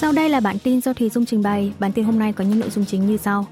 Sau 0.00 0.12
đây 0.12 0.28
là 0.28 0.40
bản 0.40 0.58
tin 0.58 0.80
do 0.80 0.92
Thùy 0.92 1.08
Dung 1.08 1.26
trình 1.26 1.42
bày. 1.42 1.72
Bản 1.78 1.92
tin 1.92 2.04
hôm 2.04 2.18
nay 2.18 2.32
có 2.32 2.44
những 2.44 2.60
nội 2.60 2.70
dung 2.70 2.84
chính 2.84 3.06
như 3.06 3.16
sau. 3.16 3.46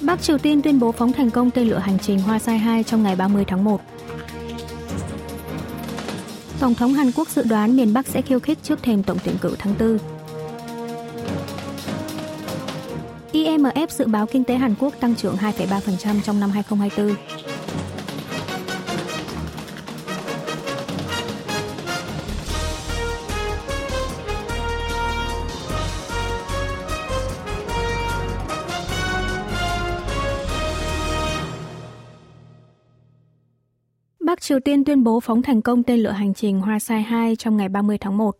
Bắc 0.00 0.22
Triều 0.22 0.38
Tiên 0.38 0.62
tuyên 0.62 0.80
bố 0.80 0.92
phóng 0.92 1.12
thành 1.12 1.30
công 1.30 1.50
tên 1.50 1.68
lửa 1.68 1.78
hành 1.78 1.98
trình 1.98 2.18
Hoa 2.18 2.38
Sai 2.38 2.58
2 2.58 2.82
trong 2.82 3.02
ngày 3.02 3.16
30 3.16 3.44
tháng 3.48 3.64
1. 3.64 3.80
Tổng 6.60 6.74
thống 6.74 6.92
Hàn 6.92 7.12
Quốc 7.12 7.28
dự 7.28 7.42
đoán 7.42 7.76
miền 7.76 7.92
Bắc 7.92 8.06
sẽ 8.06 8.22
khiêu 8.22 8.40
khích 8.40 8.58
trước 8.62 8.82
thềm 8.82 9.02
tổng 9.02 9.18
tuyển 9.24 9.36
cử 9.40 9.56
tháng 9.58 9.74
4. 9.78 9.98
IMF 13.32 13.86
dự 13.90 14.06
báo 14.06 14.26
kinh 14.26 14.44
tế 14.44 14.54
Hàn 14.56 14.74
Quốc 14.80 14.94
tăng 15.00 15.14
trưởng 15.14 15.36
2,3% 15.36 16.20
trong 16.24 16.40
năm 16.40 16.50
2024. 16.50 17.16
Bắc 34.34 34.40
Triều 34.40 34.60
Tiên 34.60 34.84
tuyên 34.84 35.04
bố 35.04 35.20
phóng 35.20 35.42
thành 35.42 35.62
công 35.62 35.82
tên 35.82 36.00
lửa 36.00 36.10
hành 36.10 36.34
trình 36.34 36.60
Hoa 36.60 36.78
Sai 36.78 37.02
2 37.02 37.36
trong 37.36 37.56
ngày 37.56 37.68
30 37.68 37.98
tháng 37.98 38.16
1. 38.16 38.36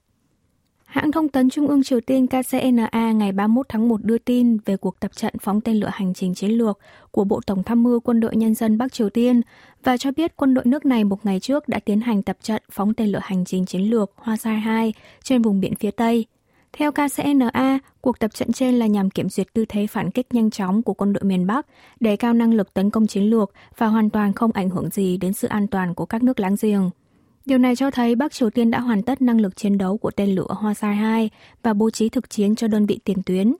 Hãng 0.84 1.12
thông 1.12 1.28
tấn 1.28 1.50
Trung 1.50 1.68
ương 1.68 1.82
Triều 1.82 2.00
Tiên 2.00 2.26
KCNA 2.26 3.12
ngày 3.12 3.32
31 3.32 3.66
tháng 3.68 3.88
1 3.88 4.04
đưa 4.04 4.18
tin 4.18 4.56
về 4.64 4.76
cuộc 4.76 5.00
tập 5.00 5.10
trận 5.16 5.34
phóng 5.40 5.60
tên 5.60 5.76
lửa 5.76 5.90
hành 5.92 6.14
trình 6.14 6.34
chiến 6.34 6.50
lược 6.50 6.78
của 7.10 7.24
Bộ 7.24 7.40
Tổng 7.46 7.62
tham 7.62 7.82
mưu 7.82 8.00
Quân 8.00 8.20
đội 8.20 8.36
Nhân 8.36 8.54
dân 8.54 8.78
Bắc 8.78 8.92
Triều 8.92 9.10
Tiên 9.10 9.40
và 9.82 9.96
cho 9.96 10.10
biết 10.10 10.36
quân 10.36 10.54
đội 10.54 10.64
nước 10.66 10.86
này 10.86 11.04
một 11.04 11.26
ngày 11.26 11.40
trước 11.40 11.68
đã 11.68 11.80
tiến 11.80 12.00
hành 12.00 12.22
tập 12.22 12.36
trận 12.42 12.62
phóng 12.70 12.94
tên 12.94 13.08
lửa 13.08 13.20
hành 13.22 13.44
trình 13.44 13.66
chiến 13.66 13.82
lược 13.82 14.10
Hoa 14.16 14.36
Sai 14.36 14.60
2 14.60 14.92
trên 15.22 15.42
vùng 15.42 15.60
biển 15.60 15.74
phía 15.74 15.90
Tây. 15.90 16.26
Theo 16.76 16.92
KCNA, 16.92 17.78
cuộc 18.00 18.18
tập 18.18 18.34
trận 18.34 18.52
trên 18.52 18.74
là 18.74 18.86
nhằm 18.86 19.10
kiểm 19.10 19.28
duyệt 19.28 19.46
tư 19.52 19.64
thế 19.68 19.86
phản 19.86 20.10
kích 20.10 20.34
nhanh 20.34 20.50
chóng 20.50 20.82
của 20.82 20.94
quân 20.94 21.12
đội 21.12 21.24
miền 21.24 21.46
Bắc, 21.46 21.66
để 22.00 22.16
cao 22.16 22.32
năng 22.32 22.54
lực 22.54 22.74
tấn 22.74 22.90
công 22.90 23.06
chiến 23.06 23.22
lược 23.22 23.52
và 23.76 23.86
hoàn 23.86 24.10
toàn 24.10 24.32
không 24.32 24.52
ảnh 24.52 24.70
hưởng 24.70 24.90
gì 24.90 25.16
đến 25.16 25.32
sự 25.32 25.48
an 25.48 25.66
toàn 25.66 25.94
của 25.94 26.06
các 26.06 26.22
nước 26.22 26.40
láng 26.40 26.56
giềng. 26.62 26.90
Điều 27.44 27.58
này 27.58 27.76
cho 27.76 27.90
thấy 27.90 28.14
Bắc 28.14 28.32
Triều 28.32 28.50
Tiên 28.50 28.70
đã 28.70 28.80
hoàn 28.80 29.02
tất 29.02 29.22
năng 29.22 29.40
lực 29.40 29.56
chiến 29.56 29.78
đấu 29.78 29.96
của 29.98 30.10
tên 30.10 30.34
lửa 30.34 30.46
Hoa 30.48 30.74
Sai 30.74 30.96
2 30.96 31.30
và 31.62 31.74
bố 31.74 31.90
trí 31.90 32.08
thực 32.08 32.30
chiến 32.30 32.54
cho 32.54 32.68
đơn 32.68 32.86
vị 32.86 32.98
tiền 33.04 33.22
tuyến. 33.26 33.54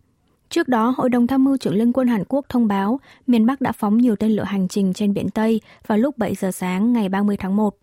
Trước 0.51 0.69
đó, 0.69 0.95
Hội 0.97 1.11
đồng 1.11 1.27
Tham 1.27 1.45
mưu 1.45 1.57
trưởng 1.57 1.75
Liên 1.75 1.93
quân 1.93 2.09
Hàn 2.09 2.25
Quốc 2.29 2.47
thông 2.49 2.67
báo 2.69 3.01
miền 3.27 3.47
Bắc 3.47 3.61
đã 3.61 3.73
phóng 3.73 3.99
nhiều 3.99 4.17
tên 4.17 4.31
lửa 4.31 4.45
hành 4.45 4.69
trình 4.69 4.93
trên 4.93 5.15
biển 5.15 5.31
Tây 5.31 5.61
vào 5.87 5.99
lúc 5.99 6.19
7 6.19 6.35
giờ 6.35 6.51
sáng 6.51 6.93
ngày 6.93 7.09
30 7.09 7.37
tháng 7.37 7.57
1. 7.57 7.77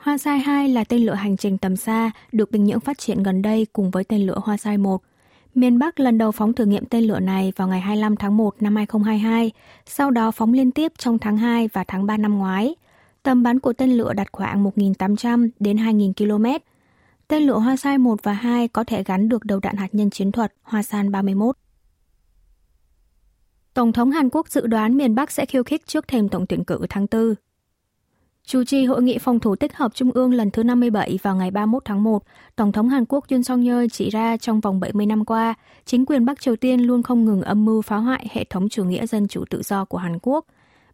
Hoa 0.00 0.18
Sai 0.18 0.38
2 0.38 0.68
là 0.68 0.84
tên 0.84 1.06
lửa 1.06 1.14
hành 1.14 1.36
trình 1.36 1.58
tầm 1.58 1.76
xa 1.76 2.10
được 2.32 2.50
Bình 2.50 2.64
Nhưỡng 2.64 2.80
phát 2.80 2.98
triển 2.98 3.22
gần 3.22 3.42
đây 3.42 3.66
cùng 3.72 3.90
với 3.90 4.04
tên 4.04 4.26
lửa 4.26 4.40
Hoa 4.44 4.56
Sai 4.56 4.78
1. 4.78 5.02
Miền 5.54 5.78
Bắc 5.78 6.00
lần 6.00 6.18
đầu 6.18 6.32
phóng 6.32 6.52
thử 6.52 6.64
nghiệm 6.64 6.84
tên 6.84 7.04
lửa 7.04 7.20
này 7.20 7.52
vào 7.56 7.68
ngày 7.68 7.80
25 7.80 8.16
tháng 8.16 8.36
1 8.36 8.62
năm 8.62 8.76
2022, 8.76 9.52
sau 9.86 10.10
đó 10.10 10.30
phóng 10.30 10.52
liên 10.52 10.70
tiếp 10.70 10.92
trong 10.98 11.18
tháng 11.18 11.36
2 11.36 11.68
và 11.72 11.84
tháng 11.88 12.06
3 12.06 12.16
năm 12.16 12.38
ngoái. 12.38 12.74
Tầm 13.22 13.42
bắn 13.42 13.60
của 13.60 13.72
tên 13.72 13.90
lửa 13.90 14.12
đạt 14.12 14.32
khoảng 14.32 14.64
1.800 14.64 15.48
đến 15.58 15.76
2.000 15.76 16.12
km. 16.12 16.64
Tên 17.28 17.42
lửa 17.42 17.58
Hoa 17.58 17.76
Sai 17.76 17.98
1 17.98 18.22
và 18.22 18.32
2 18.32 18.68
có 18.68 18.84
thể 18.84 19.02
gắn 19.02 19.28
được 19.28 19.44
đầu 19.44 19.60
đạn 19.60 19.76
hạt 19.76 19.88
nhân 19.92 20.10
chiến 20.10 20.32
thuật 20.32 20.52
Hoa 20.62 20.82
San 20.82 21.12
31. 21.12 21.56
Tổng 23.74 23.92
thống 23.92 24.10
Hàn 24.10 24.28
Quốc 24.30 24.48
dự 24.48 24.66
đoán 24.66 24.96
miền 24.96 25.14
Bắc 25.14 25.30
sẽ 25.30 25.46
khiêu 25.46 25.64
khích 25.64 25.86
trước 25.86 26.08
thềm 26.08 26.28
tổng 26.28 26.46
tuyển 26.46 26.64
cử 26.64 26.86
tháng 26.88 27.06
4. 27.10 27.34
Chủ 28.46 28.64
trì 28.64 28.84
hội 28.84 29.02
nghị 29.02 29.18
phòng 29.18 29.40
thủ 29.40 29.56
tích 29.56 29.76
hợp 29.76 29.94
Trung 29.94 30.10
ương 30.10 30.34
lần 30.34 30.50
thứ 30.50 30.62
57 30.62 31.18
vào 31.22 31.36
ngày 31.36 31.50
31 31.50 31.84
tháng 31.84 32.02
1, 32.02 32.22
Tổng 32.56 32.72
thống 32.72 32.88
Hàn 32.88 33.04
Quốc 33.08 33.24
Yoon 33.30 33.42
song 33.42 33.64
yeol 33.64 33.84
chỉ 33.92 34.10
ra 34.10 34.36
trong 34.36 34.60
vòng 34.60 34.80
70 34.80 35.06
năm 35.06 35.24
qua, 35.24 35.54
chính 35.84 36.06
quyền 36.06 36.24
Bắc 36.24 36.40
Triều 36.40 36.56
Tiên 36.56 36.80
luôn 36.80 37.02
không 37.02 37.24
ngừng 37.24 37.42
âm 37.42 37.64
mưu 37.64 37.82
phá 37.82 37.96
hoại 37.96 38.26
hệ 38.30 38.44
thống 38.44 38.68
chủ 38.68 38.84
nghĩa 38.84 39.06
dân 39.06 39.28
chủ 39.28 39.44
tự 39.50 39.62
do 39.62 39.84
của 39.84 39.98
Hàn 39.98 40.18
Quốc. 40.22 40.46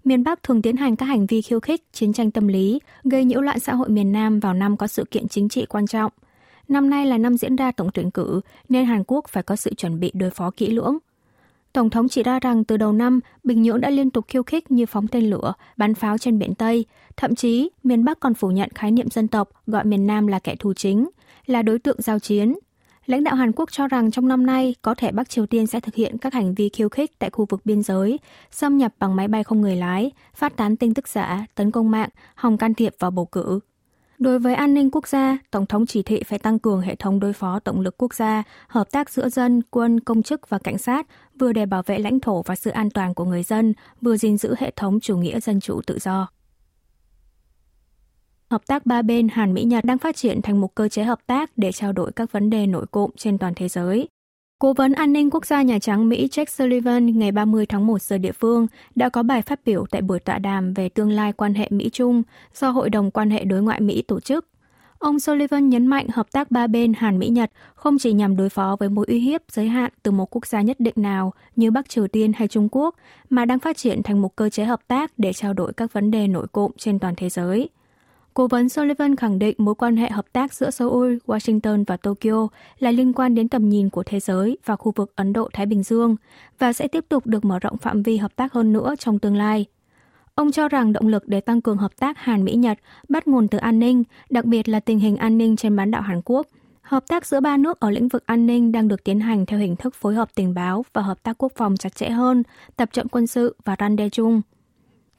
Miền 0.04 0.24
Bắc 0.24 0.42
thường 0.42 0.62
tiến 0.62 0.76
hành 0.76 0.96
các 0.96 1.06
hành 1.06 1.26
vi 1.26 1.42
khiêu 1.42 1.60
khích, 1.60 1.92
chiến 1.92 2.12
tranh 2.12 2.30
tâm 2.30 2.48
lý, 2.48 2.80
gây 3.04 3.24
nhiễu 3.24 3.40
loạn 3.40 3.60
xã 3.60 3.74
hội 3.74 3.88
miền 3.88 4.12
Nam 4.12 4.40
vào 4.40 4.54
năm 4.54 4.76
có 4.76 4.86
sự 4.86 5.04
kiện 5.10 5.28
chính 5.28 5.48
trị 5.48 5.66
quan 5.66 5.86
trọng. 5.86 6.12
Năm 6.68 6.90
nay 6.90 7.06
là 7.06 7.18
năm 7.18 7.36
diễn 7.36 7.56
ra 7.56 7.72
tổng 7.72 7.90
tuyển 7.94 8.10
cử, 8.10 8.40
nên 8.68 8.84
Hàn 8.84 9.04
Quốc 9.06 9.24
phải 9.28 9.42
có 9.42 9.56
sự 9.56 9.74
chuẩn 9.74 10.00
bị 10.00 10.10
đối 10.14 10.30
phó 10.30 10.50
kỹ 10.50 10.70
lưỡng. 10.70 10.98
Tổng 11.76 11.90
thống 11.90 12.08
chỉ 12.08 12.22
ra 12.22 12.40
rằng 12.40 12.64
từ 12.64 12.76
đầu 12.76 12.92
năm, 12.92 13.20
Bình 13.44 13.62
Nhưỡng 13.62 13.80
đã 13.80 13.90
liên 13.90 14.10
tục 14.10 14.24
khiêu 14.28 14.42
khích 14.42 14.70
như 14.70 14.86
phóng 14.86 15.08
tên 15.08 15.30
lửa, 15.30 15.52
bắn 15.76 15.94
pháo 15.94 16.18
trên 16.18 16.38
biển 16.38 16.54
Tây. 16.54 16.84
Thậm 17.16 17.34
chí, 17.34 17.70
miền 17.82 18.04
Bắc 18.04 18.20
còn 18.20 18.34
phủ 18.34 18.50
nhận 18.50 18.68
khái 18.74 18.90
niệm 18.90 19.10
dân 19.10 19.28
tộc, 19.28 19.48
gọi 19.66 19.84
miền 19.84 20.06
Nam 20.06 20.26
là 20.26 20.38
kẻ 20.38 20.56
thù 20.56 20.74
chính, 20.74 21.08
là 21.46 21.62
đối 21.62 21.78
tượng 21.78 22.02
giao 22.02 22.18
chiến. 22.18 22.58
Lãnh 23.06 23.24
đạo 23.24 23.34
Hàn 23.34 23.52
Quốc 23.52 23.72
cho 23.72 23.88
rằng 23.88 24.10
trong 24.10 24.28
năm 24.28 24.46
nay 24.46 24.74
có 24.82 24.94
thể 24.94 25.12
Bắc 25.12 25.28
Triều 25.28 25.46
Tiên 25.46 25.66
sẽ 25.66 25.80
thực 25.80 25.94
hiện 25.94 26.18
các 26.18 26.34
hành 26.34 26.54
vi 26.54 26.68
khiêu 26.68 26.88
khích 26.88 27.18
tại 27.18 27.30
khu 27.30 27.46
vực 27.48 27.60
biên 27.64 27.82
giới, 27.82 28.18
xâm 28.50 28.78
nhập 28.78 28.94
bằng 28.98 29.16
máy 29.16 29.28
bay 29.28 29.44
không 29.44 29.60
người 29.60 29.76
lái, 29.76 30.10
phát 30.34 30.56
tán 30.56 30.76
tin 30.76 30.94
tức 30.94 31.08
giả, 31.08 31.46
tấn 31.54 31.70
công 31.70 31.90
mạng, 31.90 32.08
hòng 32.34 32.58
can 32.58 32.74
thiệp 32.74 32.94
vào 32.98 33.10
bầu 33.10 33.26
cử. 33.26 33.60
Đối 34.18 34.38
với 34.38 34.54
an 34.54 34.74
ninh 34.74 34.90
quốc 34.90 35.08
gia, 35.08 35.38
Tổng 35.50 35.66
thống 35.66 35.86
chỉ 35.86 36.02
thị 36.02 36.22
phải 36.22 36.38
tăng 36.38 36.58
cường 36.58 36.80
hệ 36.80 36.94
thống 36.94 37.20
đối 37.20 37.32
phó 37.32 37.58
tổng 37.58 37.80
lực 37.80 37.94
quốc 37.98 38.14
gia, 38.14 38.42
hợp 38.68 38.90
tác 38.90 39.10
giữa 39.10 39.28
dân, 39.28 39.62
quân, 39.70 40.00
công 40.00 40.22
chức 40.22 40.48
và 40.48 40.58
cảnh 40.58 40.78
sát, 40.78 41.06
vừa 41.38 41.52
để 41.52 41.66
bảo 41.66 41.82
vệ 41.82 41.98
lãnh 41.98 42.20
thổ 42.20 42.42
và 42.42 42.56
sự 42.56 42.70
an 42.70 42.90
toàn 42.90 43.14
của 43.14 43.24
người 43.24 43.42
dân, 43.42 43.74
vừa 44.00 44.16
gìn 44.16 44.36
giữ 44.36 44.54
hệ 44.58 44.70
thống 44.76 45.00
chủ 45.00 45.16
nghĩa 45.16 45.40
dân 45.40 45.60
chủ 45.60 45.80
tự 45.86 45.98
do. 45.98 46.28
Hợp 48.50 48.66
tác 48.66 48.86
ba 48.86 49.02
bên 49.02 49.28
Hàn 49.28 49.54
Mỹ 49.54 49.64
Nhật 49.64 49.84
đang 49.84 49.98
phát 49.98 50.16
triển 50.16 50.42
thành 50.42 50.60
một 50.60 50.74
cơ 50.74 50.88
chế 50.88 51.04
hợp 51.04 51.18
tác 51.26 51.50
để 51.56 51.72
trao 51.72 51.92
đổi 51.92 52.12
các 52.12 52.32
vấn 52.32 52.50
đề 52.50 52.66
nổi 52.66 52.86
cộm 52.90 53.10
trên 53.16 53.38
toàn 53.38 53.54
thế 53.54 53.68
giới. 53.68 54.08
Cố 54.58 54.72
vấn 54.72 54.92
an 54.92 55.12
ninh 55.12 55.30
quốc 55.30 55.46
gia 55.46 55.62
Nhà 55.62 55.78
Trắng 55.78 56.08
Mỹ 56.08 56.28
Jake 56.30 56.44
Sullivan 56.44 57.18
ngày 57.18 57.32
30 57.32 57.66
tháng 57.66 57.86
1 57.86 58.02
giờ 58.02 58.18
địa 58.18 58.32
phương 58.32 58.66
đã 58.94 59.08
có 59.08 59.22
bài 59.22 59.42
phát 59.42 59.60
biểu 59.64 59.86
tại 59.90 60.02
buổi 60.02 60.20
tọa 60.20 60.38
đàm 60.38 60.74
về 60.74 60.88
tương 60.88 61.10
lai 61.10 61.32
quan 61.32 61.54
hệ 61.54 61.68
Mỹ-Trung 61.70 62.22
do 62.54 62.70
Hội 62.70 62.90
đồng 62.90 63.10
quan 63.10 63.30
hệ 63.30 63.44
đối 63.44 63.62
ngoại 63.62 63.80
Mỹ 63.80 64.02
tổ 64.02 64.20
chức. 64.20 64.46
Ông 64.98 65.20
Sullivan 65.20 65.68
nhấn 65.68 65.86
mạnh 65.86 66.06
hợp 66.12 66.32
tác 66.32 66.50
ba 66.50 66.66
bên 66.66 66.92
Hàn-Mỹ-Nhật 66.96 67.50
không 67.74 67.98
chỉ 67.98 68.12
nhằm 68.12 68.36
đối 68.36 68.48
phó 68.48 68.76
với 68.80 68.88
mối 68.88 69.06
uy 69.08 69.18
hiếp 69.18 69.40
giới 69.50 69.68
hạn 69.68 69.92
từ 70.02 70.10
một 70.10 70.26
quốc 70.30 70.46
gia 70.46 70.62
nhất 70.62 70.80
định 70.80 70.94
nào 70.96 71.32
như 71.56 71.70
Bắc 71.70 71.88
Triều 71.88 72.08
Tiên 72.08 72.32
hay 72.32 72.48
Trung 72.48 72.68
Quốc, 72.72 72.94
mà 73.30 73.44
đang 73.44 73.58
phát 73.58 73.76
triển 73.76 74.02
thành 74.02 74.22
một 74.22 74.36
cơ 74.36 74.48
chế 74.48 74.64
hợp 74.64 74.80
tác 74.88 75.12
để 75.18 75.32
trao 75.32 75.52
đổi 75.52 75.72
các 75.72 75.92
vấn 75.92 76.10
đề 76.10 76.28
nổi 76.28 76.46
cộm 76.52 76.70
trên 76.78 76.98
toàn 76.98 77.14
thế 77.16 77.28
giới. 77.28 77.68
Cố 78.36 78.46
vấn 78.48 78.68
Sullivan 78.68 79.16
khẳng 79.16 79.38
định 79.38 79.54
mối 79.58 79.74
quan 79.74 79.96
hệ 79.96 80.10
hợp 80.10 80.26
tác 80.32 80.54
giữa 80.54 80.70
Seoul, 80.70 81.16
Washington 81.26 81.84
và 81.86 81.96
Tokyo 81.96 82.48
là 82.78 82.90
liên 82.90 83.12
quan 83.12 83.34
đến 83.34 83.48
tầm 83.48 83.68
nhìn 83.68 83.90
của 83.90 84.02
thế 84.02 84.20
giới 84.20 84.58
và 84.64 84.76
khu 84.76 84.92
vực 84.96 85.12
Ấn 85.16 85.32
Độ-Thái 85.32 85.66
Bình 85.66 85.82
Dương 85.82 86.16
và 86.58 86.72
sẽ 86.72 86.88
tiếp 86.88 87.04
tục 87.08 87.26
được 87.26 87.44
mở 87.44 87.58
rộng 87.58 87.76
phạm 87.76 88.02
vi 88.02 88.16
hợp 88.16 88.36
tác 88.36 88.52
hơn 88.52 88.72
nữa 88.72 88.94
trong 88.98 89.18
tương 89.18 89.36
lai. 89.36 89.66
Ông 90.34 90.52
cho 90.52 90.68
rằng 90.68 90.92
động 90.92 91.08
lực 91.08 91.28
để 91.28 91.40
tăng 91.40 91.60
cường 91.60 91.76
hợp 91.76 91.96
tác 91.96 92.18
Hàn-Mỹ-Nhật 92.18 92.78
bắt 93.08 93.28
nguồn 93.28 93.48
từ 93.48 93.58
an 93.58 93.78
ninh, 93.78 94.02
đặc 94.30 94.44
biệt 94.44 94.68
là 94.68 94.80
tình 94.80 94.98
hình 94.98 95.16
an 95.16 95.38
ninh 95.38 95.56
trên 95.56 95.76
bán 95.76 95.90
đảo 95.90 96.02
Hàn 96.02 96.20
Quốc. 96.24 96.46
Hợp 96.80 97.04
tác 97.08 97.26
giữa 97.26 97.40
ba 97.40 97.56
nước 97.56 97.80
ở 97.80 97.90
lĩnh 97.90 98.08
vực 98.08 98.26
an 98.26 98.46
ninh 98.46 98.72
đang 98.72 98.88
được 98.88 99.04
tiến 99.04 99.20
hành 99.20 99.46
theo 99.46 99.58
hình 99.58 99.76
thức 99.76 99.94
phối 99.94 100.14
hợp 100.14 100.28
tình 100.34 100.54
báo 100.54 100.84
và 100.92 101.02
hợp 101.02 101.22
tác 101.22 101.38
quốc 101.38 101.52
phòng 101.56 101.76
chặt 101.76 101.94
chẽ 101.96 102.08
hơn, 102.08 102.42
tập 102.76 102.88
trận 102.92 103.08
quân 103.08 103.26
sự 103.26 103.56
và 103.64 103.76
răn 103.78 103.96
đe 103.96 104.08
chung. 104.08 104.42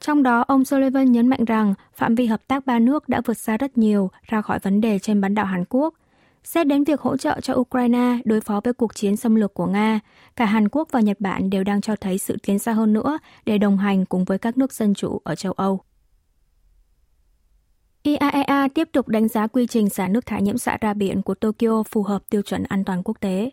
Trong 0.00 0.22
đó, 0.22 0.44
ông 0.48 0.64
Sullivan 0.64 1.12
nhấn 1.12 1.26
mạnh 1.26 1.44
rằng 1.44 1.74
phạm 1.94 2.14
vi 2.14 2.26
hợp 2.26 2.48
tác 2.48 2.66
ba 2.66 2.78
nước 2.78 3.08
đã 3.08 3.20
vượt 3.24 3.38
xa 3.38 3.56
rất 3.56 3.78
nhiều 3.78 4.10
ra 4.22 4.42
khỏi 4.42 4.58
vấn 4.58 4.80
đề 4.80 4.98
trên 4.98 5.20
bán 5.20 5.34
đảo 5.34 5.46
Hàn 5.46 5.64
Quốc. 5.68 5.94
Xét 6.44 6.66
đến 6.66 6.84
việc 6.84 7.00
hỗ 7.00 7.16
trợ 7.16 7.40
cho 7.40 7.54
Ukraine 7.54 8.18
đối 8.24 8.40
phó 8.40 8.60
với 8.64 8.72
cuộc 8.72 8.94
chiến 8.94 9.16
xâm 9.16 9.34
lược 9.34 9.54
của 9.54 9.66
Nga, 9.66 10.00
cả 10.36 10.44
Hàn 10.44 10.68
Quốc 10.68 10.88
và 10.92 11.00
Nhật 11.00 11.20
Bản 11.20 11.50
đều 11.50 11.64
đang 11.64 11.80
cho 11.80 11.96
thấy 11.96 12.18
sự 12.18 12.36
tiến 12.42 12.58
xa 12.58 12.72
hơn 12.72 12.92
nữa 12.92 13.18
để 13.46 13.58
đồng 13.58 13.78
hành 13.78 14.06
cùng 14.06 14.24
với 14.24 14.38
các 14.38 14.58
nước 14.58 14.72
dân 14.72 14.94
chủ 14.94 15.20
ở 15.24 15.34
châu 15.34 15.52
Âu. 15.52 15.80
IAEA 18.02 18.68
tiếp 18.74 18.88
tục 18.92 19.08
đánh 19.08 19.28
giá 19.28 19.46
quy 19.46 19.66
trình 19.66 19.88
xả 19.88 20.08
nước 20.08 20.26
thải 20.26 20.42
nhiễm 20.42 20.58
xạ 20.58 20.76
ra 20.80 20.94
biển 20.94 21.22
của 21.22 21.34
Tokyo 21.34 21.82
phù 21.82 22.02
hợp 22.02 22.22
tiêu 22.30 22.42
chuẩn 22.42 22.62
an 22.62 22.84
toàn 22.84 23.02
quốc 23.02 23.20
tế. 23.20 23.50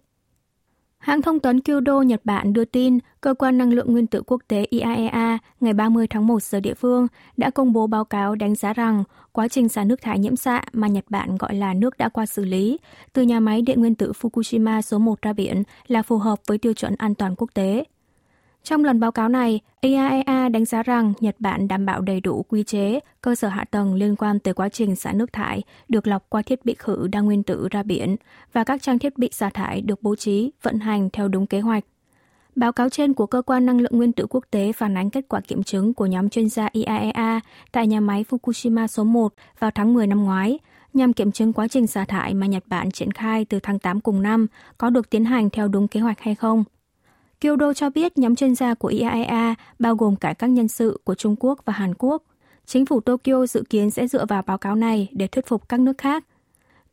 Hãng 1.06 1.22
thông 1.22 1.40
tấn 1.40 1.62
Kyodo 1.62 2.02
Nhật 2.02 2.22
Bản 2.24 2.54
đưa 2.54 2.66
tin, 2.66 3.00
Cơ 3.22 3.34
quan 3.34 3.58
Năng 3.58 3.74
lượng 3.74 3.92
Nguyên 3.92 4.08
tử 4.08 4.22
Quốc 4.28 4.42
tế 4.48 4.66
IAEA 4.70 5.38
ngày 5.60 5.74
30 5.74 6.08
tháng 6.08 6.28
1 6.28 6.44
giờ 6.44 6.60
địa 6.60 6.74
phương 6.74 7.08
đã 7.38 7.50
công 7.50 7.74
bố 7.74 7.88
báo 7.88 8.06
cáo 8.06 8.36
đánh 8.36 8.56
giá 8.56 8.74
rằng 8.74 9.04
quá 9.32 9.48
trình 9.48 9.70
xả 9.70 9.84
nước 9.84 10.02
thải 10.02 10.20
nhiễm 10.20 10.36
xạ 10.36 10.64
mà 10.74 10.88
Nhật 10.88 11.06
Bản 11.10 11.38
gọi 11.38 11.56
là 11.56 11.74
nước 11.74 11.98
đã 11.98 12.10
qua 12.10 12.26
xử 12.26 12.46
lý 12.46 12.78
từ 13.14 13.22
nhà 13.22 13.40
máy 13.40 13.62
điện 13.62 13.80
nguyên 13.80 13.96
tử 13.96 14.12
Fukushima 14.22 14.82
số 14.82 14.98
1 14.98 15.22
ra 15.22 15.34
biển 15.34 15.64
là 15.88 16.02
phù 16.02 16.18
hợp 16.18 16.40
với 16.48 16.58
tiêu 16.58 16.74
chuẩn 16.74 16.96
an 16.96 17.16
toàn 17.16 17.36
quốc 17.38 17.50
tế. 17.54 17.84
Trong 18.66 18.84
lần 18.84 19.00
báo 19.00 19.12
cáo 19.12 19.30
này, 19.30 19.60
IAEA 19.82 20.50
đánh 20.50 20.66
giá 20.66 20.84
rằng 20.84 21.14
Nhật 21.20 21.36
Bản 21.40 21.68
đảm 21.68 21.86
bảo 21.86 22.02
đầy 22.02 22.22
đủ 22.22 22.46
quy 22.50 22.64
chế, 22.64 23.00
cơ 23.22 23.36
sở 23.36 23.48
hạ 23.48 23.66
tầng 23.72 23.96
liên 23.96 24.16
quan 24.16 24.40
tới 24.40 24.54
quá 24.54 24.70
trình 24.70 24.96
xả 24.96 25.14
nước 25.14 25.34
thải 25.34 25.64
được 25.90 26.08
lọc 26.08 26.30
qua 26.30 26.42
thiết 26.42 26.66
bị 26.66 26.76
khử 26.80 27.08
đa 27.12 27.22
nguyên 27.22 27.44
tử 27.44 27.68
ra 27.72 27.84
biển 27.84 28.16
và 28.54 28.64
các 28.64 28.82
trang 28.82 29.00
thiết 29.00 29.18
bị 29.18 29.30
xả 29.32 29.50
thải 29.50 29.82
được 29.82 30.04
bố 30.04 30.16
trí, 30.16 30.52
vận 30.62 30.80
hành 30.80 31.10
theo 31.10 31.28
đúng 31.28 31.48
kế 31.48 31.60
hoạch. 31.60 31.84
Báo 32.56 32.72
cáo 32.72 32.90
trên 32.90 33.14
của 33.14 33.26
Cơ 33.26 33.42
quan 33.42 33.66
Năng 33.66 33.82
lượng 33.82 33.98
Nguyên 33.98 34.12
tử 34.12 34.28
Quốc 34.30 34.46
tế 34.52 34.72
phản 34.72 34.98
ánh 34.98 35.10
kết 35.10 35.26
quả 35.28 35.40
kiểm 35.40 35.64
chứng 35.64 35.94
của 35.94 36.06
nhóm 36.06 36.30
chuyên 36.30 36.50
gia 36.50 36.70
IAEA 36.72 37.40
tại 37.72 37.88
nhà 37.88 38.00
máy 38.00 38.26
Fukushima 38.30 38.88
số 38.88 39.04
1 39.04 39.34
vào 39.60 39.72
tháng 39.72 39.94
10 39.94 40.08
năm 40.08 40.24
ngoái, 40.24 40.60
nhằm 40.94 41.14
kiểm 41.14 41.32
chứng 41.32 41.54
quá 41.54 41.68
trình 41.68 41.88
xả 41.88 42.06
thải 42.06 42.34
mà 42.34 42.48
Nhật 42.48 42.64
Bản 42.68 42.92
triển 42.92 43.12
khai 43.12 43.46
từ 43.46 43.60
tháng 43.64 43.80
8 43.80 44.02
cùng 44.02 44.22
năm 44.22 44.48
có 44.78 44.90
được 44.90 45.10
tiến 45.10 45.26
hành 45.26 45.50
theo 45.50 45.68
đúng 45.68 45.88
kế 45.88 46.00
hoạch 46.00 46.20
hay 46.20 46.36
không. 46.36 46.64
Kyodo 47.46 47.74
cho 47.74 47.90
biết 47.90 48.18
nhóm 48.18 48.36
chuyên 48.36 48.56
gia 48.56 48.74
của 48.74 48.88
IAEA 48.88 49.56
bao 49.80 49.96
gồm 49.96 50.16
cả 50.16 50.34
các 50.34 50.48
nhân 50.48 50.68
sự 50.68 51.00
của 51.04 51.16
Trung 51.16 51.36
Quốc 51.40 51.60
và 51.66 51.74
Hàn 51.74 51.94
Quốc. 51.98 52.24
Chính 52.66 52.86
phủ 52.86 53.00
Tokyo 53.00 53.46
dự 53.46 53.64
kiến 53.70 53.92
sẽ 53.92 54.08
dựa 54.08 54.26
vào 54.26 54.42
báo 54.42 54.58
cáo 54.58 54.76
này 54.76 55.08
để 55.12 55.28
thuyết 55.28 55.48
phục 55.48 55.70
các 55.70 55.80
nước 55.80 55.98
khác. 55.98 56.26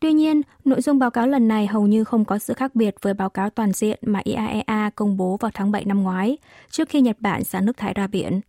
Tuy 0.00 0.12
nhiên, 0.12 0.40
nội 0.64 0.81
dung 0.81 0.99
báo 0.99 1.10
cáo 1.10 1.26
lần 1.26 1.49
này 1.49 1.66
hầu 1.66 1.87
như 1.87 2.04
không 2.04 2.25
có 2.25 2.38
sự 2.38 2.54
khác 2.54 2.75
biệt 2.75 2.94
với 3.02 3.14
báo 3.14 3.31
cáo 3.31 3.50
toàn 3.50 3.72
diện 3.72 3.99
mà 4.02 4.20
IAEA 4.25 4.90
công 4.94 5.16
bố 5.16 5.37
vào 5.40 5.50
tháng 5.54 5.70
7 5.70 5.84
năm 5.84 6.02
ngoái, 6.02 6.38
trước 6.70 6.88
khi 6.88 7.00
Nhật 7.00 7.16
Bản 7.20 7.44
xả 7.44 7.60
nước 7.60 7.76
thải 7.76 7.94
ra 7.94 8.06
biển. 8.06 8.40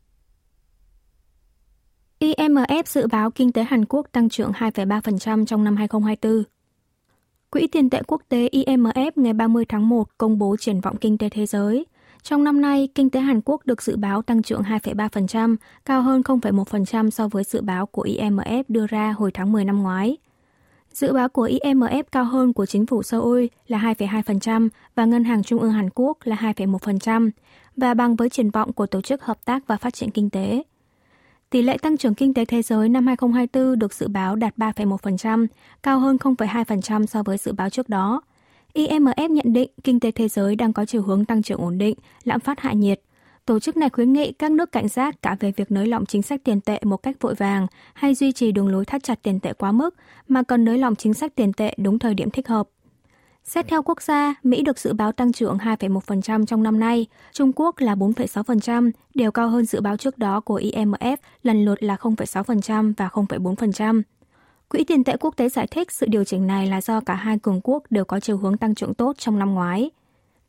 IMF 2.19 2.83
dự 2.85 3.07
báo 3.07 3.31
kinh 3.31 3.51
tế 3.51 3.63
Hàn 3.63 3.85
Quốc 3.85 4.07
tăng 4.11 4.29
trưởng 4.29 4.51
2,3% 4.51 5.45
trong 5.45 5.63
năm 5.63 5.75
2024. 5.75 6.44
Quỹ 7.50 7.67
tiền 7.67 7.89
tệ 7.89 8.01
quốc 8.07 8.21
tế 8.29 8.50
IMF 8.51 9.11
ngày 9.15 9.33
30 9.33 9.65
tháng 9.69 9.89
1 9.89 10.17
công 10.17 10.38
bố 10.38 10.57
triển 10.57 10.81
vọng 10.81 10.97
kinh 10.97 11.17
tế 11.17 11.29
thế 11.29 11.45
giới. 11.45 11.85
Trong 12.23 12.43
năm 12.43 12.61
nay, 12.61 12.89
kinh 12.95 13.09
tế 13.09 13.19
Hàn 13.19 13.41
Quốc 13.45 13.65
được 13.65 13.81
dự 13.81 13.95
báo 13.95 14.21
tăng 14.21 14.41
trưởng 14.41 14.61
2,3%, 14.61 15.55
cao 15.85 16.01
hơn 16.01 16.21
0,1% 16.21 17.09
so 17.09 17.27
với 17.27 17.43
dự 17.43 17.61
báo 17.61 17.85
của 17.85 18.03
IMF 18.03 18.63
đưa 18.67 18.87
ra 18.87 19.11
hồi 19.11 19.31
tháng 19.31 19.51
10 19.51 19.65
năm 19.65 19.83
ngoái. 19.83 20.17
Dự 20.93 21.13
báo 21.13 21.29
của 21.29 21.47
IMF 21.47 22.03
cao 22.11 22.23
hơn 22.23 22.53
của 22.53 22.65
chính 22.65 22.85
phủ 22.85 23.03
Seoul 23.03 23.45
là 23.67 23.77
2,2% 23.77 24.69
và 24.95 25.05
Ngân 25.05 25.23
hàng 25.23 25.43
Trung 25.43 25.59
ương 25.59 25.71
Hàn 25.71 25.89
Quốc 25.95 26.17
là 26.23 26.35
2,1% 26.35 27.29
và 27.77 27.93
bằng 27.93 28.15
với 28.15 28.29
triển 28.29 28.49
vọng 28.49 28.73
của 28.73 28.85
Tổ 28.85 29.01
chức 29.01 29.23
Hợp 29.23 29.45
tác 29.45 29.67
và 29.67 29.77
Phát 29.77 29.93
triển 29.93 30.11
Kinh 30.11 30.29
tế. 30.29 30.63
Tỷ 31.49 31.61
lệ 31.61 31.77
tăng 31.77 31.97
trưởng 31.97 32.15
kinh 32.15 32.33
tế 32.33 32.45
thế 32.45 32.61
giới 32.61 32.89
năm 32.89 33.07
2024 33.07 33.79
được 33.79 33.93
dự 33.93 34.07
báo 34.07 34.35
đạt 34.35 34.57
3,1%, 34.57 35.47
cao 35.83 35.99
hơn 35.99 36.17
0,2% 36.17 37.05
so 37.05 37.23
với 37.23 37.37
dự 37.37 37.53
báo 37.53 37.69
trước 37.69 37.89
đó. 37.89 38.21
IMF 38.73 39.31
nhận 39.31 39.53
định 39.53 39.71
kinh 39.83 39.99
tế 39.99 40.11
thế 40.11 40.27
giới 40.27 40.55
đang 40.55 40.73
có 40.73 40.85
chiều 40.85 41.01
hướng 41.01 41.25
tăng 41.25 41.43
trưởng 41.43 41.61
ổn 41.61 41.77
định, 41.77 41.95
lạm 42.23 42.39
phát 42.39 42.59
hạ 42.59 42.73
nhiệt. 42.73 43.01
Tổ 43.45 43.59
chức 43.59 43.77
này 43.77 43.89
khuyến 43.89 44.13
nghị 44.13 44.31
các 44.31 44.51
nước 44.51 44.71
cảnh 44.71 44.87
giác 44.87 45.21
cả 45.21 45.35
về 45.39 45.51
việc 45.51 45.71
nới 45.71 45.87
lỏng 45.87 46.05
chính 46.05 46.21
sách 46.21 46.41
tiền 46.43 46.61
tệ 46.61 46.79
một 46.83 46.97
cách 46.97 47.15
vội 47.21 47.35
vàng 47.35 47.67
hay 47.93 48.15
duy 48.15 48.31
trì 48.31 48.51
đường 48.51 48.67
lối 48.67 48.85
thắt 48.85 49.03
chặt 49.03 49.19
tiền 49.23 49.39
tệ 49.39 49.53
quá 49.53 49.71
mức, 49.71 49.95
mà 50.27 50.43
cần 50.43 50.65
nới 50.65 50.77
lỏng 50.77 50.95
chính 50.95 51.13
sách 51.13 51.35
tiền 51.35 51.53
tệ 51.53 51.73
đúng 51.77 51.99
thời 51.99 52.13
điểm 52.13 52.29
thích 52.29 52.47
hợp. 52.47 52.67
Xét 53.43 53.67
theo 53.67 53.81
quốc 53.83 54.01
gia, 54.01 54.35
Mỹ 54.43 54.61
được 54.61 54.79
dự 54.79 54.93
báo 54.93 55.11
tăng 55.11 55.31
trưởng 55.31 55.57
2,1% 55.57 56.45
trong 56.45 56.63
năm 56.63 56.79
nay, 56.79 57.05
Trung 57.33 57.51
Quốc 57.55 57.75
là 57.79 57.95
4,6%, 57.95 58.91
đều 59.15 59.31
cao 59.31 59.49
hơn 59.49 59.65
dự 59.65 59.81
báo 59.81 59.97
trước 59.97 60.17
đó 60.17 60.39
của 60.39 60.59
IMF 60.59 61.17
lần 61.43 61.65
lượt 61.65 61.83
là 61.83 61.95
0,6% 61.95 62.93
và 62.97 63.07
0,4%. 63.07 64.01
Quỹ 64.73 64.83
tiền 64.83 65.03
tệ 65.03 65.17
quốc 65.19 65.37
tế 65.37 65.49
giải 65.49 65.67
thích 65.67 65.91
sự 65.91 66.05
điều 66.09 66.23
chỉnh 66.23 66.47
này 66.47 66.67
là 66.67 66.81
do 66.81 66.99
cả 66.99 67.15
hai 67.15 67.39
cường 67.39 67.61
quốc 67.63 67.83
đều 67.89 68.05
có 68.05 68.19
chiều 68.19 68.37
hướng 68.37 68.57
tăng 68.57 68.75
trưởng 68.75 68.93
tốt 68.93 69.15
trong 69.17 69.39
năm 69.39 69.53
ngoái. 69.53 69.91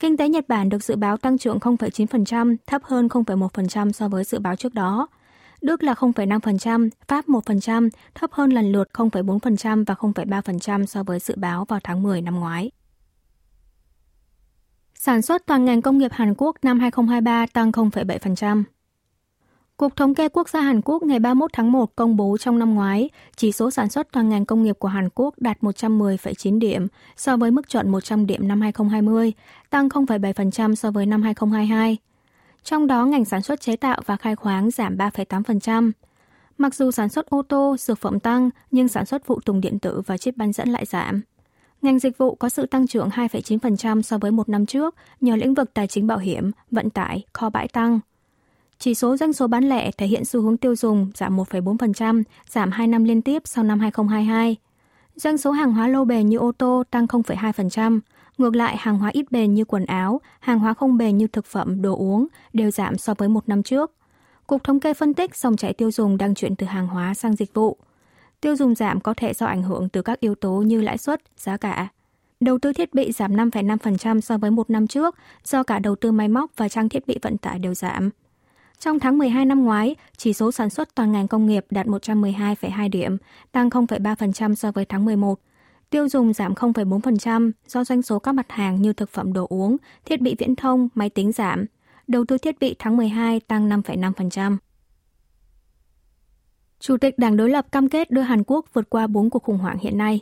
Kinh 0.00 0.16
tế 0.16 0.28
Nhật 0.28 0.48
Bản 0.48 0.68
được 0.68 0.84
dự 0.84 0.96
báo 0.96 1.16
tăng 1.16 1.38
trưởng 1.38 1.58
0,9%, 1.58 2.56
thấp 2.66 2.82
hơn 2.84 3.06
0,1% 3.06 3.92
so 3.92 4.08
với 4.08 4.24
dự 4.24 4.38
báo 4.38 4.56
trước 4.56 4.74
đó. 4.74 5.06
Đức 5.62 5.82
là 5.82 5.92
0,5%, 5.92 6.88
Pháp 7.08 7.28
1%, 7.28 7.88
thấp 8.14 8.32
hơn 8.32 8.50
lần 8.50 8.72
lượt 8.72 8.88
0,4% 8.92 9.84
và 9.84 9.94
0,3% 9.94 10.86
so 10.86 11.02
với 11.02 11.18
dự 11.18 11.34
báo 11.36 11.64
vào 11.64 11.80
tháng 11.84 12.02
10 12.02 12.20
năm 12.20 12.40
ngoái. 12.40 12.70
Sản 14.94 15.22
xuất 15.22 15.46
toàn 15.46 15.64
ngành 15.64 15.82
công 15.82 15.98
nghiệp 15.98 16.12
Hàn 16.12 16.34
Quốc 16.36 16.56
năm 16.62 16.80
2023 16.80 17.46
tăng 17.52 17.70
0,7%. 17.70 18.62
Cục 19.76 19.96
Thống 19.96 20.14
kê 20.14 20.28
Quốc 20.28 20.48
gia 20.48 20.60
Hàn 20.60 20.80
Quốc 20.84 21.02
ngày 21.02 21.18
31 21.18 21.50
tháng 21.52 21.72
1 21.72 21.96
công 21.96 22.16
bố 22.16 22.36
trong 22.38 22.58
năm 22.58 22.74
ngoái, 22.74 23.10
chỉ 23.36 23.52
số 23.52 23.70
sản 23.70 23.88
xuất 23.88 24.12
toàn 24.12 24.28
ngành 24.28 24.46
công 24.46 24.62
nghiệp 24.62 24.76
của 24.78 24.88
Hàn 24.88 25.08
Quốc 25.14 25.34
đạt 25.38 25.60
110,9 25.60 26.58
điểm 26.58 26.86
so 27.16 27.36
với 27.36 27.50
mức 27.50 27.68
chuẩn 27.68 27.90
100 27.90 28.26
điểm 28.26 28.48
năm 28.48 28.60
2020, 28.60 29.32
tăng 29.70 29.88
0,7% 29.88 30.74
so 30.74 30.90
với 30.90 31.06
năm 31.06 31.22
2022. 31.22 31.96
Trong 32.64 32.86
đó, 32.86 33.06
ngành 33.06 33.24
sản 33.24 33.42
xuất 33.42 33.60
chế 33.60 33.76
tạo 33.76 34.00
và 34.06 34.16
khai 34.16 34.36
khoáng 34.36 34.70
giảm 34.70 34.96
3,8%. 34.96 35.92
Mặc 36.58 36.74
dù 36.74 36.90
sản 36.90 37.08
xuất 37.08 37.26
ô 37.26 37.42
tô, 37.42 37.76
dược 37.78 37.98
phẩm 37.98 38.20
tăng, 38.20 38.50
nhưng 38.70 38.88
sản 38.88 39.06
xuất 39.06 39.24
phụ 39.24 39.40
tùng 39.40 39.60
điện 39.60 39.78
tử 39.78 40.02
và 40.06 40.18
chip 40.18 40.36
bán 40.36 40.52
dẫn 40.52 40.68
lại 40.68 40.84
giảm. 40.84 41.20
Ngành 41.82 41.98
dịch 41.98 42.18
vụ 42.18 42.34
có 42.34 42.48
sự 42.48 42.66
tăng 42.66 42.86
trưởng 42.86 43.08
2,9% 43.08 44.02
so 44.02 44.18
với 44.18 44.30
một 44.30 44.48
năm 44.48 44.66
trước 44.66 44.94
nhờ 45.20 45.36
lĩnh 45.36 45.54
vực 45.54 45.74
tài 45.74 45.86
chính 45.86 46.06
bảo 46.06 46.18
hiểm, 46.18 46.50
vận 46.70 46.90
tải, 46.90 47.24
kho 47.32 47.50
bãi 47.50 47.68
tăng. 47.68 48.00
Chỉ 48.84 48.94
số 48.94 49.16
doanh 49.16 49.32
số 49.32 49.46
bán 49.46 49.64
lẻ 49.64 49.90
thể 49.90 50.06
hiện 50.06 50.24
xu 50.24 50.42
hướng 50.42 50.56
tiêu 50.56 50.76
dùng 50.76 51.10
giảm 51.14 51.36
1,4%, 51.36 52.22
giảm 52.48 52.70
2 52.70 52.86
năm 52.86 53.04
liên 53.04 53.22
tiếp 53.22 53.42
sau 53.44 53.64
năm 53.64 53.80
2022. 53.80 54.56
Doanh 55.14 55.38
số 55.38 55.50
hàng 55.50 55.72
hóa 55.72 55.88
lâu 55.88 56.04
bền 56.04 56.28
như 56.28 56.38
ô 56.38 56.52
tô 56.52 56.82
tăng 56.90 57.06
0,2%, 57.06 58.00
ngược 58.38 58.56
lại 58.56 58.76
hàng 58.78 58.98
hóa 58.98 59.10
ít 59.12 59.30
bền 59.30 59.54
như 59.54 59.64
quần 59.64 59.86
áo, 59.86 60.20
hàng 60.40 60.58
hóa 60.58 60.74
không 60.74 60.96
bền 60.96 61.18
như 61.18 61.26
thực 61.26 61.46
phẩm, 61.46 61.82
đồ 61.82 61.96
uống 61.96 62.26
đều 62.52 62.70
giảm 62.70 62.98
so 62.98 63.14
với 63.14 63.28
một 63.28 63.48
năm 63.48 63.62
trước. 63.62 63.92
Cục 64.46 64.64
Thống 64.64 64.80
kê 64.80 64.94
phân 64.94 65.14
tích 65.14 65.36
dòng 65.36 65.56
chảy 65.56 65.72
tiêu 65.72 65.90
dùng 65.90 66.18
đang 66.18 66.34
chuyển 66.34 66.56
từ 66.56 66.66
hàng 66.66 66.86
hóa 66.86 67.14
sang 67.14 67.36
dịch 67.36 67.54
vụ– 67.54 67.76
Tiêu 68.40 68.56
dùng 68.56 68.74
giảm 68.74 69.00
có 69.00 69.14
thể 69.16 69.32
do 69.32 69.46
ảnh 69.46 69.62
hưởng 69.62 69.88
từ 69.88 70.02
các 70.02 70.20
yếu 70.20 70.34
tố 70.34 70.52
như 70.52 70.80
lãi 70.80 70.98
suất, 70.98 71.20
giá 71.36 71.56
cả. 71.56 71.88
Đầu 72.40 72.58
tư 72.58 72.72
thiết 72.72 72.94
bị 72.94 73.12
giảm 73.12 73.36
5,5% 73.36 74.20
so 74.20 74.38
với 74.38 74.50
một 74.50 74.70
năm 74.70 74.86
trước 74.86 75.16
do 75.44 75.62
cả 75.62 75.78
đầu 75.78 75.96
tư 75.96 76.12
máy 76.12 76.28
móc 76.28 76.50
và 76.56 76.68
trang 76.68 76.88
thiết 76.88 77.06
bị 77.06 77.18
vận 77.22 77.38
tải 77.38 77.58
đều 77.58 77.74
giảm. 77.74 78.10
Trong 78.78 78.98
tháng 78.98 79.18
12 79.18 79.46
năm 79.46 79.64
ngoái, 79.64 79.96
chỉ 80.16 80.32
số 80.32 80.52
sản 80.52 80.70
xuất 80.70 80.94
toàn 80.94 81.12
ngành 81.12 81.28
công 81.28 81.46
nghiệp 81.46 81.66
đạt 81.70 81.86
112,2 81.86 82.90
điểm, 82.90 83.16
tăng 83.52 83.68
0,3% 83.68 84.54
so 84.54 84.72
với 84.72 84.84
tháng 84.84 85.04
11. 85.04 85.40
Tiêu 85.90 86.08
dùng 86.08 86.32
giảm 86.32 86.54
0,4% 86.54 87.50
do 87.66 87.84
doanh 87.84 88.02
số 88.02 88.18
các 88.18 88.32
mặt 88.32 88.46
hàng 88.48 88.82
như 88.82 88.92
thực 88.92 89.10
phẩm 89.10 89.32
đồ 89.32 89.46
uống, 89.48 89.76
thiết 90.04 90.20
bị 90.20 90.34
viễn 90.38 90.56
thông, 90.56 90.88
máy 90.94 91.10
tính 91.10 91.32
giảm. 91.32 91.66
Đầu 92.06 92.24
tư 92.28 92.38
thiết 92.38 92.58
bị 92.58 92.74
tháng 92.78 92.96
12 92.96 93.40
tăng 93.40 93.68
5,5%. 93.68 94.56
Chủ 96.80 96.96
tịch 96.96 97.18
Đảng 97.18 97.36
đối 97.36 97.50
lập 97.50 97.66
cam 97.72 97.88
kết 97.88 98.10
đưa 98.10 98.20
Hàn 98.20 98.42
Quốc 98.46 98.66
vượt 98.72 98.90
qua 98.90 99.06
4 99.06 99.30
cuộc 99.30 99.42
khủng 99.42 99.58
hoảng 99.58 99.78
hiện 99.78 99.98
nay. 99.98 100.20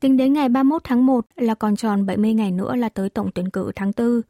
Tính 0.00 0.16
đến 0.16 0.32
ngày 0.32 0.48
31 0.48 0.84
tháng 0.84 1.06
1 1.06 1.26
là 1.36 1.54
còn 1.54 1.76
tròn 1.76 2.06
70 2.06 2.34
ngày 2.34 2.52
nữa 2.52 2.76
là 2.76 2.88
tới 2.88 3.10
tổng 3.10 3.30
tuyển 3.34 3.50
cử 3.50 3.72
tháng 3.76 3.92
4. 3.96 4.20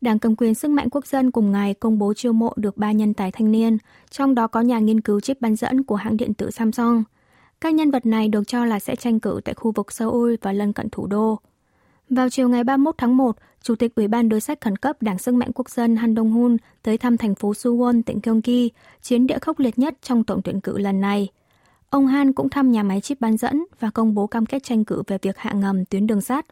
Đảng 0.00 0.18
cầm 0.18 0.36
quyền 0.36 0.54
sức 0.54 0.70
mạnh 0.70 0.90
quốc 0.90 1.06
dân 1.06 1.30
cùng 1.30 1.52
ngày 1.52 1.74
công 1.74 1.98
bố 1.98 2.14
chiêu 2.14 2.32
mộ 2.32 2.52
được 2.56 2.76
3 2.76 2.92
nhân 2.92 3.14
tài 3.14 3.32
thanh 3.32 3.50
niên, 3.52 3.78
trong 4.10 4.34
đó 4.34 4.46
có 4.46 4.60
nhà 4.60 4.78
nghiên 4.78 5.00
cứu 5.00 5.20
chip 5.20 5.40
bán 5.40 5.56
dẫn 5.56 5.82
của 5.82 5.94
hãng 5.94 6.16
điện 6.16 6.34
tử 6.34 6.50
Samsung. 6.50 7.04
Các 7.60 7.74
nhân 7.74 7.90
vật 7.90 8.06
này 8.06 8.28
được 8.28 8.48
cho 8.48 8.64
là 8.64 8.78
sẽ 8.78 8.96
tranh 8.96 9.20
cử 9.20 9.40
tại 9.44 9.54
khu 9.54 9.72
vực 9.72 9.92
Seoul 9.92 10.34
và 10.42 10.52
lân 10.52 10.72
cận 10.72 10.90
thủ 10.90 11.06
đô. 11.06 11.38
Vào 12.10 12.30
chiều 12.30 12.48
ngày 12.48 12.64
31 12.64 12.94
tháng 12.98 13.16
1, 13.16 13.36
Chủ 13.62 13.74
tịch 13.74 13.94
Ủy 13.94 14.08
ban 14.08 14.28
đối 14.28 14.40
sách 14.40 14.60
khẩn 14.60 14.76
cấp 14.76 15.02
Đảng 15.02 15.18
Sức 15.18 15.34
mạnh 15.34 15.50
Quốc 15.54 15.70
dân 15.70 15.96
Han 15.96 16.14
Dong-hun 16.14 16.56
tới 16.82 16.98
thăm 16.98 17.16
thành 17.16 17.34
phố 17.34 17.52
Suwon, 17.52 18.02
tỉnh 18.02 18.18
Gyeonggi, 18.22 18.70
chiến 19.02 19.26
địa 19.26 19.38
khốc 19.38 19.58
liệt 19.58 19.78
nhất 19.78 19.94
trong 20.02 20.24
tổng 20.24 20.42
tuyển 20.42 20.60
cử 20.60 20.78
lần 20.78 21.00
này. 21.00 21.28
Ông 21.90 22.06
Han 22.06 22.32
cũng 22.32 22.48
thăm 22.48 22.72
nhà 22.72 22.82
máy 22.82 23.00
chip 23.00 23.20
bán 23.20 23.36
dẫn 23.36 23.64
và 23.80 23.90
công 23.90 24.14
bố 24.14 24.26
cam 24.26 24.46
kết 24.46 24.64
tranh 24.64 24.84
cử 24.84 25.02
về 25.06 25.18
việc 25.22 25.38
hạ 25.38 25.52
ngầm 25.52 25.84
tuyến 25.84 26.06
đường 26.06 26.20
sắt. 26.20 26.46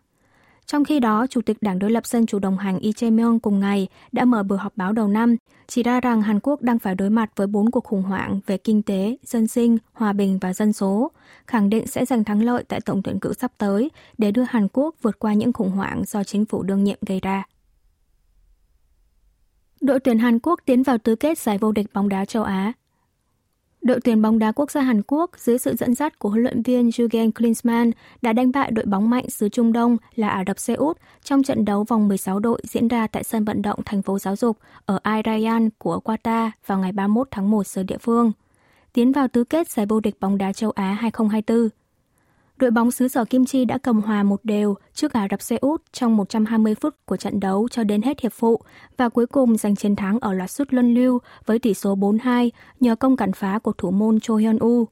Trong 0.67 0.85
khi 0.85 1.01
đó, 1.01 1.27
Chủ 1.27 1.41
tịch 1.41 1.57
Đảng 1.61 1.79
đối 1.79 1.91
lập 1.91 2.07
Dân 2.07 2.27
chủ 2.27 2.39
đồng 2.39 2.59
hành 2.59 2.79
Lee 2.83 2.93
Jae-myung 2.93 3.39
cùng 3.39 3.61
ngày 3.61 3.89
đã 4.13 4.25
mở 4.25 4.43
buổi 4.43 4.59
họp 4.59 4.77
báo 4.77 4.93
đầu 4.93 5.09
năm, 5.09 5.37
chỉ 5.67 5.83
ra 5.83 6.01
rằng 6.01 6.23
Hàn 6.23 6.41
Quốc 6.41 6.63
đang 6.63 6.79
phải 6.79 6.95
đối 6.95 7.11
mặt 7.11 7.31
với 7.37 7.47
bốn 7.47 7.71
cuộc 7.71 7.85
khủng 7.85 8.03
hoảng 8.03 8.41
về 8.47 8.59
kinh 8.59 8.83
tế, 8.83 9.17
dân 9.23 9.47
sinh, 9.47 9.79
hòa 9.93 10.13
bình 10.13 10.39
và 10.39 10.55
dân 10.55 10.73
số, 10.73 11.11
khẳng 11.47 11.71
định 11.71 11.87
sẽ 11.87 12.05
giành 12.05 12.25
thắng 12.25 12.43
lợi 12.43 12.65
tại 12.69 12.81
tổng 12.81 13.03
tuyển 13.03 13.21
cử 13.21 13.33
sắp 13.33 13.53
tới 13.59 13.91
để 14.19 14.31
đưa 14.31 14.45
Hàn 14.49 14.69
Quốc 14.73 14.95
vượt 15.03 15.19
qua 15.19 15.33
những 15.33 15.53
khủng 15.53 15.71
hoảng 15.71 16.03
do 16.07 16.25
chính 16.25 16.45
phủ 16.45 16.63
đương 16.63 16.85
nhiệm 16.85 16.99
gây 17.07 17.21
ra. 17.21 17.45
Đội 19.81 20.01
tuyển 20.01 20.19
Hàn 20.19 20.39
Quốc 20.39 20.61
tiến 20.65 20.83
vào 20.83 20.99
tứ 20.99 21.17
kết 21.17 21.39
giải 21.39 21.59
vô 21.59 21.73
địch 21.73 21.87
bóng 21.95 22.09
đá 22.09 22.25
châu 22.25 22.43
Á 22.43 22.73
Đội 23.85 24.01
tuyển 24.01 24.23
bóng 24.23 24.39
đá 24.39 24.53
quốc 24.53 24.71
gia 24.71 24.81
Hàn 24.81 25.03
Quốc 25.07 25.31
dưới 25.37 25.59
sự 25.59 25.75
dẫn 25.77 25.95
dắt 25.95 26.19
của 26.19 26.29
huấn 26.29 26.43
luyện 26.43 26.63
viên 26.63 26.89
Jurgen 26.89 27.33
Klinsmann 27.33 27.91
đã 28.23 28.33
đánh 28.33 28.53
bại 28.53 28.71
đội 28.71 28.85
bóng 28.85 29.11
mạnh 29.11 29.31
xứ 29.31 29.49
Trung 29.49 29.73
Đông 29.73 29.97
là 30.15 30.29
Ả 30.29 30.45
Rập 30.47 30.59
Xê 30.59 30.75
Út 30.75 30.99
trong 31.25 31.43
trận 31.43 31.65
đấu 31.65 31.85
vòng 31.85 32.09
16 32.09 32.39
đội 32.39 32.61
diễn 32.65 32.89
ra 32.89 33.07
tại 33.07 33.25
sân 33.25 33.45
vận 33.45 33.63
động 33.63 33.81
thành 33.85 34.03
phố 34.03 34.19
giáo 34.19 34.37
dục 34.37 34.59
ở 34.87 34.99
Al 35.03 35.21
Rayyan 35.25 35.69
của 35.79 36.01
Qatar 36.05 36.51
vào 36.67 36.79
ngày 36.79 36.93
31 36.93 37.29
tháng 37.31 37.51
1 37.51 37.67
giờ 37.67 37.83
địa 37.83 37.99
phương. 37.99 38.33
Tiến 38.93 39.13
vào 39.13 39.29
tứ 39.29 39.45
kết 39.45 39.69
giải 39.71 39.87
vô 39.87 40.01
địch 40.01 40.21
bóng 40.21 40.39
đá 40.39 40.53
châu 40.53 40.71
Á 40.71 40.97
2024 41.01 41.69
đội 42.57 42.71
bóng 42.71 42.91
xứ 42.91 43.09
sở 43.09 43.25
Kim 43.25 43.45
Chi 43.45 43.65
đã 43.65 43.79
cầm 43.79 44.01
hòa 44.01 44.23
một 44.23 44.41
đều 44.45 44.75
trước 44.95 45.13
Ả 45.13 45.27
Rập 45.31 45.43
Xê 45.43 45.57
Út 45.57 45.83
trong 45.93 46.17
120 46.17 46.75
phút 46.75 46.95
của 47.07 47.17
trận 47.17 47.41
đấu 47.41 47.69
cho 47.69 47.85
đến 47.85 48.03
hết 48.03 48.21
hiệp 48.21 48.33
phụ 48.33 48.61
và 48.97 49.09
cuối 49.09 49.27
cùng 49.27 49.57
giành 49.57 49.77
chiến 49.77 49.97
thắng 49.97 50.19
ở 50.21 50.33
loạt 50.33 50.51
sút 50.51 50.73
luân 50.73 50.95
lưu 50.95 51.19
với 51.47 51.59
tỷ 51.59 51.75
số 51.75 51.97
4-2 51.97 52.51
nhờ 52.81 52.97
công 52.97 53.17
cản 53.17 53.33
phá 53.33 53.59
của 53.59 53.73
thủ 53.73 53.91
môn 53.91 54.21
Cho 54.21 54.37
Hyun 54.37 54.59
U. 54.59 54.87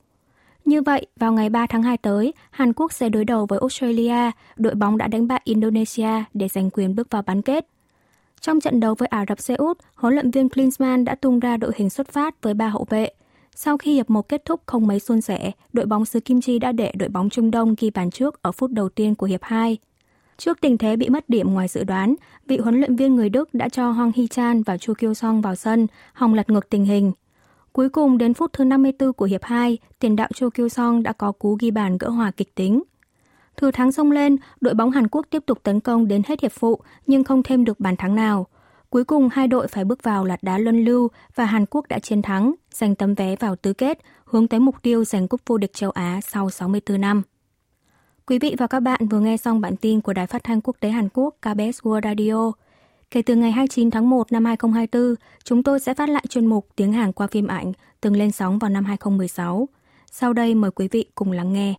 Như 0.64 0.83
vậy, 0.83 1.07
vào 1.16 1.33
ngày 1.33 1.50
3 1.50 1.66
tháng 1.66 1.83
2 1.83 1.97
tới, 1.97 2.35
Hàn 2.50 2.73
Quốc 2.73 2.92
sẽ 2.92 3.09
đối 3.09 3.25
đầu 3.25 3.47
với 3.47 3.59
Australia, 3.59 4.31
đội 4.57 4.75
bóng 4.75 4.99
đã 4.99 5.09
đánh 5.09 5.28
bại 5.28 5.40
Indonesia 5.45 6.25
để 6.35 6.49
giành 6.49 6.71
quyền 6.71 6.95
bước 6.95 7.11
vào 7.11 7.23
bán 7.23 7.42
kết. 7.42 7.66
Trong 8.40 8.61
trận 8.61 8.81
đấu 8.81 8.95
với 8.95 9.09
Ả 9.09 9.25
Rập 9.28 9.40
Xê 9.40 9.54
Út, 9.54 9.78
huấn 9.95 10.14
luyện 10.14 10.31
viên 10.31 10.49
Klinsmann 10.49 11.04
đã 11.04 11.14
tung 11.14 11.40
ra 11.40 11.57
đội 11.57 11.73
hình 11.76 11.90
xuất 11.90 12.09
phát 12.09 12.42
với 12.42 12.54
ba 12.54 12.69
hậu 12.69 12.87
vệ, 12.90 13.11
sau 13.56 13.78
khi 13.78 13.94
hiệp 13.94 14.11
một 14.11 14.28
kết 14.28 14.44
thúc 14.44 14.61
không 14.66 14.87
mấy 14.87 15.00
suôn 15.00 15.21
sẻ, 15.21 15.50
đội 15.73 15.87
bóng 15.87 16.04
xứ 16.04 16.21
Kim 16.21 16.40
Chi 16.40 16.59
đã 16.59 16.73
để 16.73 16.92
đội 16.99 17.09
bóng 17.09 17.30
Trung 17.30 17.50
Đông 17.50 17.75
ghi 17.78 17.90
bàn 17.90 18.11
trước 18.11 18.42
ở 18.42 18.52
phút 18.52 18.71
đầu 18.71 18.88
tiên 18.88 19.14
của 19.14 19.26
hiệp 19.26 19.42
2. 19.42 19.78
Trước 20.38 20.61
tình 20.61 20.78
thế 20.78 20.97
bị 20.97 21.09
mất 21.09 21.28
điểm 21.28 21.54
ngoài 21.54 21.68
dự 21.68 21.85
đoán, 21.85 22.14
vị 22.47 22.59
huấn 22.59 22.75
luyện 22.75 22.97
viên 22.97 23.16
người 23.16 23.28
Đức 23.28 23.54
đã 23.54 23.68
cho 23.68 23.90
Hong 23.90 24.11
Hee-chan 24.11 24.62
và 24.66 24.78
Chu 24.78 24.94
Kyo 24.94 25.14
Song 25.14 25.40
vào 25.40 25.54
sân, 25.54 25.87
hòng 26.12 26.35
lật 26.35 26.50
ngược 26.50 26.71
tình 26.71 26.85
hình. 26.85 27.12
Cuối 27.73 27.88
cùng 27.88 28.18
đến 28.18 28.35
phút 28.35 28.52
thứ 28.52 28.64
54 28.64 29.12
của 29.12 29.25
hiệp 29.25 29.42
2, 29.42 29.78
tiền 29.99 30.16
đạo 30.16 30.28
Cho 30.35 30.50
Kyo 30.50 30.68
Song 30.68 31.02
đã 31.02 31.12
có 31.12 31.32
cú 31.32 31.56
ghi 31.61 31.71
bàn 31.71 31.99
gỡ 31.99 32.09
hòa 32.09 32.30
kịch 32.30 32.54
tính. 32.54 32.82
Thừa 33.56 33.71
thắng 33.71 33.92
xông 33.92 34.11
lên, 34.11 34.37
đội 34.61 34.75
bóng 34.75 34.90
Hàn 34.90 35.09
Quốc 35.09 35.26
tiếp 35.30 35.42
tục 35.47 35.59
tấn 35.62 35.80
công 35.80 36.09
đến 36.09 36.23
hết 36.26 36.40
hiệp 36.42 36.52
phụ 36.52 36.80
nhưng 37.06 37.25
không 37.25 37.42
thêm 37.42 37.64
được 37.64 37.80
bàn 37.80 37.97
thắng 37.97 38.14
nào. 38.14 38.47
Cuối 38.92 39.04
cùng 39.04 39.28
hai 39.28 39.49
đội 39.49 39.68
phải 39.68 39.84
bước 39.84 40.02
vào 40.02 40.25
loạt 40.25 40.42
đá 40.42 40.58
luân 40.58 40.84
lưu 40.84 41.08
và 41.34 41.44
Hàn 41.44 41.66
Quốc 41.66 41.88
đã 41.88 41.99
chiến 41.99 42.22
thắng, 42.22 42.54
giành 42.70 42.94
tấm 42.94 43.14
vé 43.14 43.37
vào 43.37 43.56
tứ 43.56 43.72
kết, 43.72 43.99
hướng 44.25 44.49
tới 44.49 44.61
mục 44.61 44.82
tiêu 44.82 45.04
giành 45.04 45.28
cúp 45.28 45.40
vô 45.46 45.58
địch 45.58 45.72
châu 45.72 45.90
Á 45.90 46.20
sau 46.28 46.50
64 46.50 47.00
năm. 47.00 47.22
Quý 48.26 48.38
vị 48.38 48.54
và 48.58 48.66
các 48.66 48.80
bạn 48.80 49.08
vừa 49.08 49.20
nghe 49.20 49.37
xong 49.37 49.61
bản 49.61 49.76
tin 49.76 50.00
của 50.00 50.12
Đài 50.12 50.26
Phát 50.26 50.44
thanh 50.44 50.61
Quốc 50.61 50.76
tế 50.80 50.88
Hàn 50.88 51.08
Quốc 51.14 51.37
KBS 51.40 51.80
World 51.82 52.00
Radio. 52.04 52.52
Kể 53.11 53.22
từ 53.22 53.34
ngày 53.34 53.52
29 53.52 53.90
tháng 53.90 54.11
1 54.11 54.32
năm 54.32 54.44
2024, 54.44 55.14
chúng 55.44 55.62
tôi 55.62 55.80
sẽ 55.80 55.94
phát 55.94 56.08
lại 56.08 56.25
chuyên 56.28 56.46
mục 56.46 56.68
Tiếng 56.76 56.92
Hàn 56.92 57.12
qua 57.12 57.26
phim 57.26 57.46
ảnh 57.46 57.72
từng 58.00 58.16
lên 58.16 58.30
sóng 58.30 58.58
vào 58.58 58.70
năm 58.70 58.84
2016. 58.84 59.68
Sau 60.11 60.32
đây 60.32 60.54
mời 60.54 60.70
quý 60.70 60.88
vị 60.88 61.04
cùng 61.14 61.32
lắng 61.32 61.52
nghe. 61.52 61.75